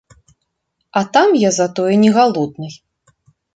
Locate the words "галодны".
2.19-2.73